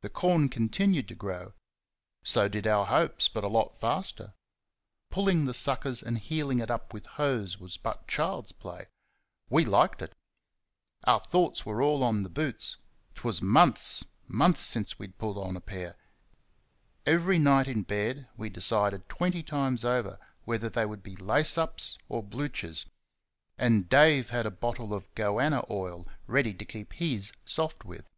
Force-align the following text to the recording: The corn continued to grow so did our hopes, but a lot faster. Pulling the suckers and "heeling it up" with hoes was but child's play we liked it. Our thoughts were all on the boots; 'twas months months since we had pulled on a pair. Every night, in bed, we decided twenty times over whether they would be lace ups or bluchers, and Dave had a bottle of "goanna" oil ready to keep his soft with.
The 0.00 0.08
corn 0.08 0.48
continued 0.48 1.06
to 1.08 1.14
grow 1.14 1.52
so 2.22 2.48
did 2.48 2.66
our 2.66 2.86
hopes, 2.86 3.28
but 3.28 3.44
a 3.44 3.48
lot 3.48 3.78
faster. 3.78 4.32
Pulling 5.10 5.44
the 5.44 5.52
suckers 5.52 6.02
and 6.02 6.16
"heeling 6.16 6.60
it 6.60 6.70
up" 6.70 6.94
with 6.94 7.04
hoes 7.04 7.58
was 7.58 7.76
but 7.76 8.08
child's 8.08 8.52
play 8.52 8.86
we 9.50 9.66
liked 9.66 10.00
it. 10.00 10.14
Our 11.04 11.20
thoughts 11.20 11.66
were 11.66 11.82
all 11.82 12.02
on 12.02 12.22
the 12.22 12.30
boots; 12.30 12.78
'twas 13.16 13.42
months 13.42 14.02
months 14.26 14.62
since 14.62 14.98
we 14.98 15.08
had 15.08 15.18
pulled 15.18 15.36
on 15.36 15.58
a 15.58 15.60
pair. 15.60 15.96
Every 17.04 17.38
night, 17.38 17.68
in 17.68 17.82
bed, 17.82 18.28
we 18.38 18.48
decided 18.48 19.10
twenty 19.10 19.42
times 19.42 19.84
over 19.84 20.18
whether 20.46 20.70
they 20.70 20.86
would 20.86 21.02
be 21.02 21.16
lace 21.16 21.58
ups 21.58 21.98
or 22.08 22.22
bluchers, 22.22 22.86
and 23.58 23.90
Dave 23.90 24.30
had 24.30 24.46
a 24.46 24.50
bottle 24.50 24.94
of 24.94 25.14
"goanna" 25.14 25.66
oil 25.68 26.06
ready 26.26 26.54
to 26.54 26.64
keep 26.64 26.94
his 26.94 27.34
soft 27.44 27.84
with. 27.84 28.08